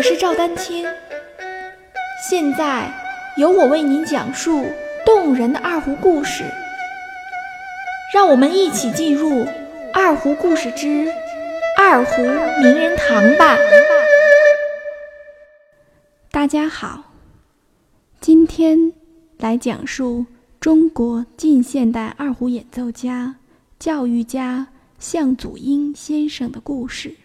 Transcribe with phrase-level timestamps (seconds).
[0.00, 0.86] 我是赵丹青，
[2.26, 2.90] 现在
[3.36, 4.64] 由我为您讲述
[5.04, 6.42] 动人的二胡故事。
[8.14, 9.28] 让我们一起进入
[9.92, 11.06] 《二胡故事之
[11.76, 13.58] 二胡名人堂》吧。
[16.30, 17.12] 大家好，
[18.22, 18.94] 今天
[19.36, 20.24] 来讲述
[20.58, 23.34] 中国近现代二胡演奏家、
[23.78, 27.16] 教育家向祖英先生的故事。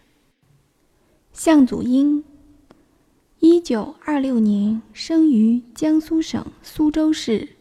[1.31, 2.21] 向祖英，
[3.65, 7.55] 九二六年生于江苏省苏州市。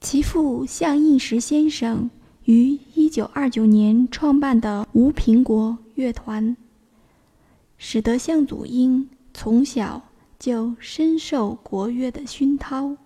[0.00, 2.08] 其父向应时先生
[2.44, 6.56] 于一九二九年创办的吴平国乐团，
[7.78, 12.96] 使得向祖英从小就深受国乐的熏陶。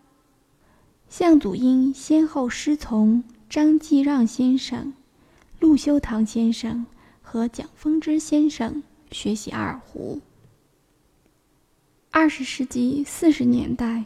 [1.09, 4.93] 向祖英先后师从张继让先生、
[5.59, 6.85] 陆修堂先生
[7.23, 8.83] 和蒋风之先生。
[9.11, 10.21] 学习二胡。
[12.15, 14.05] 二十世纪四十年代，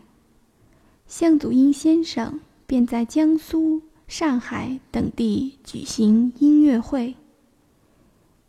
[1.08, 7.16] 向祖英先生便在江苏、上海等地举行音乐会。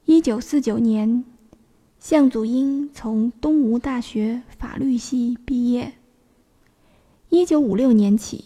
[0.06, 1.26] 一九四九年，
[2.00, 5.94] 向祖英从东吴大学法律系毕业。
[7.30, 8.46] 一九五六年起，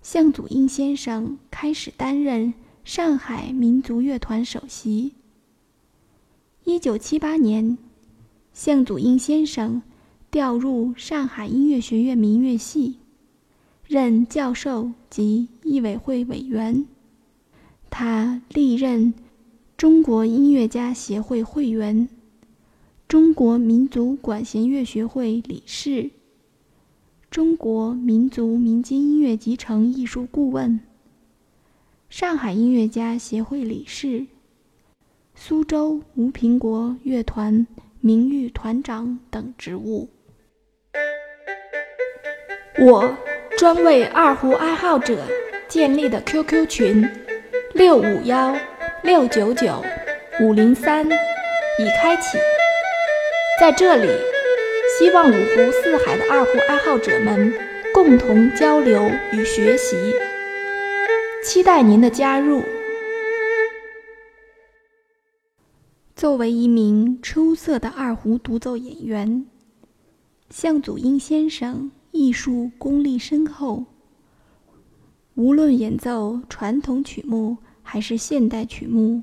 [0.00, 5.12] 向祖英先生开始担任上海民族乐团首席。
[6.62, 7.76] 一九七八年，
[8.54, 9.82] 向祖英先生
[10.30, 12.98] 调入上海音乐学院民乐系，
[13.84, 16.86] 任教授及艺委会委员。
[17.90, 19.12] 他历任
[19.76, 22.08] 中国音乐家协会会员、
[23.08, 26.12] 中国民族管弦乐学会理事、
[27.28, 30.78] 中国民族民间音乐集成艺术顾问、
[32.08, 34.28] 上海音乐家协会理事。
[35.34, 37.66] 苏州吴平国乐团
[38.00, 40.08] 名誉团长等职务。
[42.82, 43.14] 我
[43.58, 45.22] 专为二胡爱好者
[45.68, 47.06] 建立的 QQ 群
[47.74, 48.56] 六五幺
[49.02, 49.84] 六九九
[50.40, 52.38] 五零三已开启，
[53.60, 54.08] 在这里，
[54.98, 57.52] 希望五湖四海的二胡爱好者们
[57.92, 60.14] 共同交流与学习，
[61.44, 62.62] 期待您的加入。
[66.16, 69.44] 作为一名出色的二胡独奏演员，
[70.48, 73.84] 向祖英先生艺术功力深厚。
[75.34, 79.22] 无论演奏传统曲目还是现代曲目，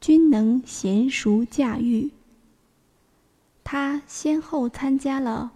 [0.00, 2.10] 均能娴熟驾驭。
[3.64, 5.52] 他先后参加了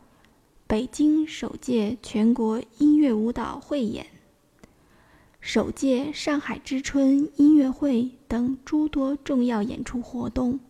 [0.67, 4.07] 北京首届全国音乐舞蹈汇演、
[5.41, 10.61] 首届上海之春音乐会等诸多重要演出活动。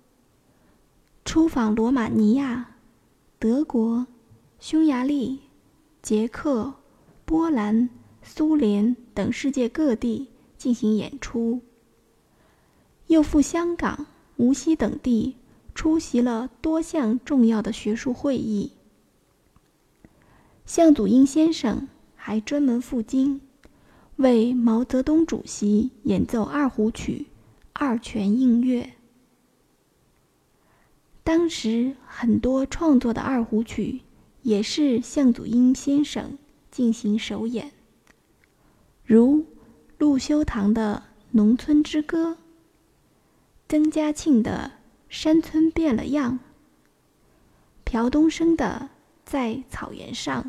[1.25, 2.77] 出访罗马尼亚、
[3.39, 4.07] 德国、
[4.61, 5.41] 匈牙利、
[6.07, 6.73] 捷克、
[7.25, 7.91] 波兰、
[8.23, 11.63] 苏联等世界各地进行演出，
[13.09, 14.07] 又赴香港、
[14.37, 15.35] 无锡等地
[15.75, 18.71] 出席了多项重要的学术会议。
[20.65, 23.41] 向祖英先生还专门赴京，
[24.15, 27.27] 为毛泽东主席演奏二胡曲
[27.73, 28.83] 《二泉映月》。
[31.25, 34.03] 当时很多创作的二胡曲，
[34.47, 36.39] 也是向祖英先生
[36.71, 37.73] 进行首演，
[39.05, 39.45] 如
[39.99, 41.03] 陆修堂的
[41.33, 42.31] 《农村之歌》，
[43.69, 44.71] 曾家庆的
[45.09, 46.35] 《山村变了样》，
[47.83, 48.89] 朴东升的
[49.25, 50.45] 《在草原上》，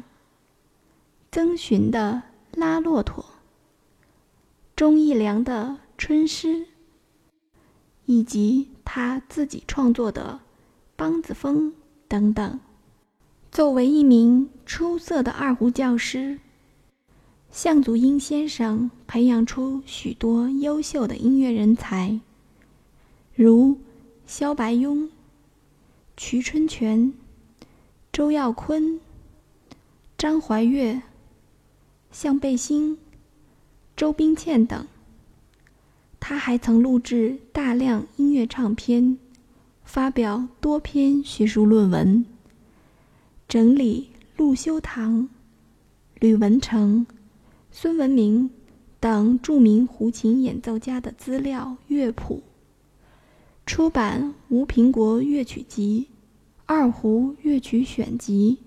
[1.32, 2.22] 曾巡的
[2.60, 3.24] 《拉骆驼》，
[4.76, 6.48] 钟义良的《春诗》，
[8.06, 10.42] 以及他自己创作的。
[10.96, 11.74] 梆子风
[12.08, 12.60] 等等。
[13.52, 16.40] 作为一名出色的二胡教师，
[17.50, 22.20] 向祖英先生培养出许多优秀的音乐人才，
[23.34, 23.78] 如
[24.26, 25.10] 萧白庸、
[26.16, 27.14] 瞿春泉、
[28.12, 29.00] 周耀坤、
[30.18, 31.02] 张怀岳、
[32.12, 32.98] 向背心、
[33.96, 34.86] 周冰倩等。
[36.20, 39.18] 他还曾录制大量音乐唱片。
[39.84, 42.26] 发表多篇学术论文，
[43.48, 45.30] 整理陆修堂、
[46.20, 47.08] 吕文成、
[47.72, 48.50] 孙文明
[49.00, 52.44] 等著名胡琴演奏家的资料乐谱，
[53.66, 56.10] 出版《吴平国乐曲集》
[56.66, 58.58] 《二胡乐曲选集》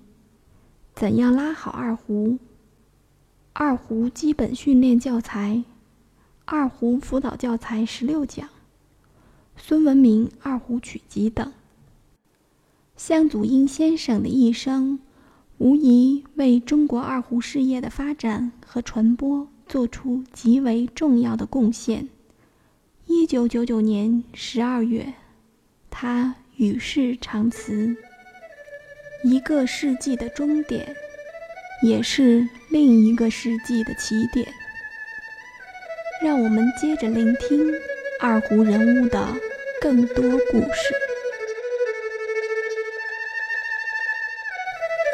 [0.99, 2.29] 《怎样拉好二胡》
[3.53, 5.57] 《二胡基本训练教材》
[6.47, 8.49] 《二胡辅导教材十六讲》。
[9.59, 11.53] 孙文明二胡曲集等。
[13.01, 14.99] 向祖英先生的一生，
[15.57, 22.11] 无疑为中国二胡事业的发展和传播做出极为重要的贡献。
[23.07, 25.15] 一九九九年十二月，
[25.89, 27.97] 他与世长辞。
[29.25, 30.95] 一个世纪的终点，
[31.83, 34.47] 也是另一个世纪的起点。
[36.23, 37.73] 让我们接着聆听
[38.21, 39.27] 二胡人物的
[39.81, 40.23] 更多
[40.53, 41.10] 故事。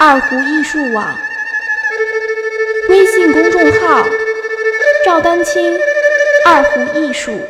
[0.00, 1.18] 二胡艺术网
[2.88, 4.06] 微信公众号：
[5.04, 5.76] 赵丹青
[6.46, 7.40] 二胡艺术。